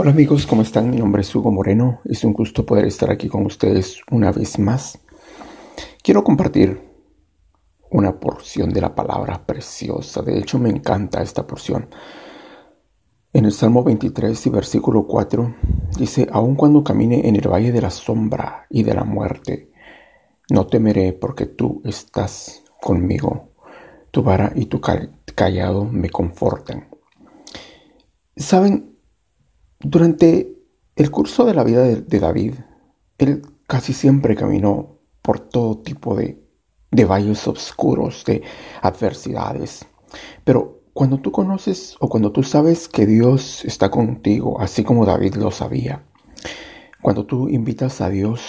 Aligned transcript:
Hola 0.00 0.12
amigos, 0.12 0.46
¿cómo 0.46 0.62
están? 0.62 0.90
Mi 0.90 0.96
nombre 0.96 1.22
es 1.22 1.34
Hugo 1.34 1.50
Moreno. 1.50 2.02
Es 2.04 2.22
un 2.22 2.32
gusto 2.32 2.64
poder 2.64 2.84
estar 2.84 3.10
aquí 3.10 3.26
con 3.26 3.44
ustedes 3.44 4.00
una 4.12 4.30
vez 4.30 4.56
más. 4.60 4.96
Quiero 6.04 6.22
compartir 6.22 6.80
una 7.90 8.20
porción 8.20 8.70
de 8.70 8.80
la 8.80 8.94
palabra 8.94 9.44
preciosa. 9.44 10.22
De 10.22 10.38
hecho, 10.38 10.60
me 10.60 10.70
encanta 10.70 11.20
esta 11.20 11.44
porción. 11.44 11.88
En 13.32 13.44
el 13.44 13.50
Salmo 13.50 13.82
23 13.82 14.46
y 14.46 14.50
versículo 14.50 15.04
4 15.04 15.56
dice, 15.98 16.28
aun 16.30 16.54
cuando 16.54 16.84
camine 16.84 17.26
en 17.26 17.34
el 17.34 17.48
valle 17.48 17.72
de 17.72 17.82
la 17.82 17.90
sombra 17.90 18.68
y 18.70 18.84
de 18.84 18.94
la 18.94 19.02
muerte, 19.02 19.72
no 20.48 20.68
temeré 20.68 21.12
porque 21.12 21.46
tú 21.46 21.82
estás 21.84 22.62
conmigo. 22.80 23.48
Tu 24.12 24.22
vara 24.22 24.52
y 24.54 24.66
tu 24.66 24.80
callado 25.34 25.86
me 25.86 26.08
confortan. 26.08 26.86
¿Saben? 28.36 28.87
Durante 29.80 30.56
el 30.96 31.10
curso 31.10 31.44
de 31.44 31.54
la 31.54 31.62
vida 31.62 31.84
de, 31.84 32.18
David, 32.18 32.54
él 33.18 33.42
casi 33.66 33.92
siempre 33.92 34.34
caminó 34.34 34.98
por 35.22 35.38
todo 35.38 35.78
tipo 35.78 36.16
de, 36.16 36.42
de 36.90 37.04
valles 37.04 37.46
oscuros, 37.46 38.24
de 38.24 38.42
adversidades. 38.82 39.86
Pero 40.44 40.80
cuando 40.92 41.18
tú 41.18 41.30
conoces 41.30 41.96
o 42.00 42.08
cuando 42.08 42.32
tú 42.32 42.42
sabes 42.42 42.88
que 42.88 43.06
Dios 43.06 43.64
está 43.64 43.90
contigo, 43.90 44.60
así 44.60 44.82
como 44.82 45.06
David 45.06 45.36
lo 45.36 45.52
sabía, 45.52 46.04
cuando 47.00 47.24
tú 47.24 47.48
invitas 47.48 48.00
a 48.00 48.08
Dios 48.08 48.42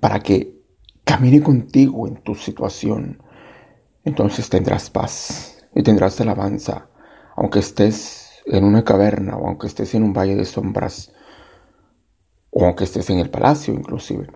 para 0.00 0.20
que 0.20 0.58
camine 1.04 1.42
contigo 1.42 2.08
en 2.08 2.16
tu 2.22 2.34
situación, 2.34 3.22
entonces 4.04 4.48
tendrás 4.48 4.88
paz 4.88 5.66
y 5.74 5.82
tendrás 5.82 6.18
alabanza, 6.22 6.88
aunque 7.36 7.58
estés 7.58 8.27
en 8.48 8.64
una 8.64 8.84
caverna 8.84 9.36
o 9.36 9.46
aunque 9.46 9.66
estés 9.66 9.94
en 9.94 10.02
un 10.02 10.12
valle 10.12 10.36
de 10.36 10.44
sombras 10.44 11.12
o 12.50 12.64
aunque 12.64 12.84
estés 12.84 13.10
en 13.10 13.18
el 13.18 13.30
palacio 13.30 13.74
inclusive. 13.74 14.28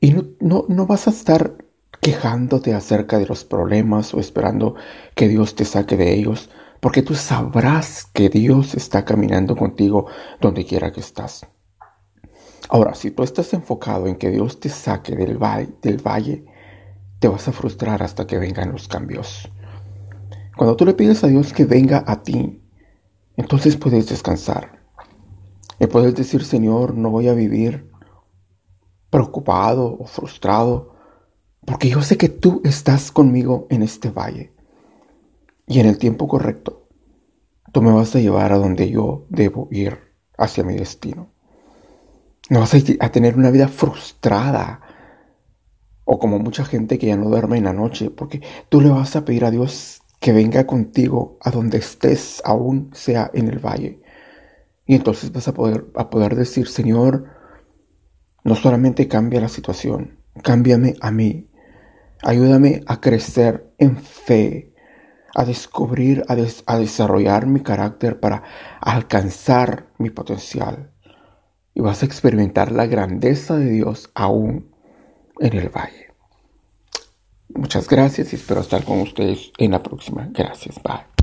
Y 0.00 0.14
no, 0.40 0.64
no, 0.68 0.86
vas 0.86 1.06
a 1.06 1.10
estar 1.10 1.64
quejándote 2.00 2.74
acerca 2.74 3.18
de 3.18 3.26
los 3.26 3.44
problemas 3.44 4.12
o 4.14 4.20
esperando 4.20 4.74
que 5.14 5.28
Dios 5.28 5.54
te 5.54 5.64
saque 5.64 5.96
de 5.96 6.12
ellos, 6.12 6.50
porque 6.80 7.02
tú 7.02 7.14
sabrás 7.14 8.06
que 8.12 8.28
Dios 8.28 8.74
está 8.74 9.04
caminando 9.04 9.54
contigo 9.54 10.06
donde 10.40 10.66
quiera 10.66 10.90
que 10.90 10.98
estás. 10.98 11.46
Ahora, 12.68 12.94
si 12.94 13.12
tú 13.12 13.22
estás 13.22 13.54
enfocado 13.54 14.08
en 14.08 14.16
que 14.16 14.30
Dios 14.30 14.58
te 14.58 14.68
saque 14.68 15.14
del 15.14 15.38
valle, 15.38 15.68
del 15.82 15.98
valle, 16.04 16.44
te 17.20 17.28
vas 17.28 17.46
a 17.46 17.52
frustrar 17.52 18.02
hasta 18.02 18.26
que 18.26 18.38
vengan 18.38 18.72
los 18.72 18.88
cambios. 18.88 19.48
Cuando 20.56 20.74
tú 20.74 20.84
le 20.84 20.94
pides 20.94 21.22
a 21.22 21.28
Dios 21.28 21.52
que 21.52 21.64
venga 21.64 22.02
a 22.04 22.24
ti 22.24 22.61
entonces 23.36 23.76
puedes 23.76 24.08
descansar. 24.08 24.80
Y 25.78 25.86
puedes 25.86 26.14
decir, 26.14 26.44
Señor, 26.44 26.94
no 26.94 27.10
voy 27.10 27.28
a 27.28 27.34
vivir 27.34 27.90
preocupado 29.10 29.96
o 29.98 30.06
frustrado, 30.06 30.94
porque 31.66 31.88
yo 31.88 32.02
sé 32.02 32.16
que 32.16 32.28
tú 32.28 32.60
estás 32.64 33.12
conmigo 33.12 33.66
en 33.70 33.82
este 33.82 34.10
valle. 34.10 34.52
Y 35.66 35.80
en 35.80 35.86
el 35.86 35.98
tiempo 35.98 36.28
correcto, 36.28 36.88
tú 37.72 37.82
me 37.82 37.92
vas 37.92 38.14
a 38.14 38.20
llevar 38.20 38.52
a 38.52 38.58
donde 38.58 38.90
yo 38.90 39.26
debo 39.28 39.68
ir, 39.70 40.12
hacia 40.36 40.64
mi 40.64 40.74
destino. 40.74 41.30
No 42.50 42.60
vas 42.60 42.74
a, 42.74 43.08
tener 43.10 43.36
una 43.36 43.50
vida 43.50 43.68
frustrada 43.68 44.80
o 46.04 46.18
como 46.18 46.38
mucha 46.38 46.64
gente 46.64 46.98
que 46.98 47.06
ya 47.06 47.16
no 47.16 47.28
duerme 47.28 47.58
en 47.58 47.64
la 47.64 47.72
noche, 47.72 48.10
porque 48.10 48.42
tú 48.68 48.80
le 48.80 48.90
vas 48.90 49.14
a 49.14 49.24
pedir 49.24 49.44
a 49.44 49.50
Dios 49.50 50.01
que 50.22 50.32
venga 50.32 50.68
contigo 50.68 51.36
a 51.40 51.50
donde 51.50 51.78
estés, 51.78 52.40
aún 52.44 52.90
sea 52.94 53.28
en 53.34 53.48
el 53.48 53.58
valle. 53.58 54.00
Y 54.86 54.94
entonces 54.94 55.32
vas 55.32 55.48
a 55.48 55.52
poder, 55.52 55.86
a 55.96 56.10
poder 56.10 56.36
decir, 56.36 56.68
Señor, 56.68 57.24
no 58.44 58.54
solamente 58.54 59.08
cambia 59.08 59.40
la 59.40 59.48
situación, 59.48 60.20
cámbiame 60.44 60.94
a 61.00 61.10
mí. 61.10 61.50
Ayúdame 62.22 62.82
a 62.86 63.00
crecer 63.00 63.74
en 63.78 63.96
fe, 63.96 64.72
a 65.34 65.44
descubrir, 65.44 66.22
a, 66.28 66.36
a 66.66 66.78
desarrollar 66.78 67.46
mi 67.46 67.60
carácter 67.60 68.20
para 68.20 68.44
alcanzar 68.80 69.88
mi 69.98 70.10
potencial. 70.10 70.92
Y 71.74 71.80
vas 71.80 72.04
a 72.04 72.06
experimentar 72.06 72.70
la 72.70 72.86
grandeza 72.86 73.56
de 73.56 73.70
Dios 73.70 74.08
aún 74.14 74.70
en 75.40 75.54
el 75.54 75.68
valle. 75.68 76.11
Muchas 77.62 77.88
gracias 77.88 78.32
y 78.32 78.36
espero 78.36 78.60
estar 78.60 78.84
con 78.84 79.00
ustedes 79.02 79.52
en 79.56 79.70
la 79.70 79.80
próxima. 79.80 80.26
Gracias. 80.32 80.82
Bye. 80.82 81.11